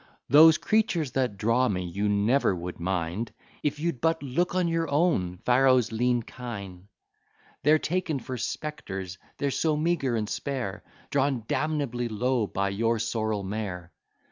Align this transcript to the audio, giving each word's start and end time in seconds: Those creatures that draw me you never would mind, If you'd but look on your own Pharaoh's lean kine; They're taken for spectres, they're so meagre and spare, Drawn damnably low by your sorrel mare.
Those 0.29 0.57
creatures 0.57 1.11
that 1.11 1.37
draw 1.37 1.69
me 1.69 1.85
you 1.85 2.09
never 2.09 2.55
would 2.55 2.79
mind, 2.79 3.31
If 3.61 3.77
you'd 3.79 4.01
but 4.01 4.23
look 4.23 4.55
on 4.55 4.67
your 4.67 4.89
own 4.89 5.37
Pharaoh's 5.45 5.91
lean 5.91 6.23
kine; 6.23 6.87
They're 7.61 7.77
taken 7.77 8.17
for 8.19 8.35
spectres, 8.39 9.19
they're 9.37 9.51
so 9.51 9.77
meagre 9.77 10.15
and 10.15 10.27
spare, 10.27 10.83
Drawn 11.11 11.43
damnably 11.47 12.07
low 12.09 12.47
by 12.47 12.69
your 12.69 12.97
sorrel 12.97 13.43
mare. 13.43 13.91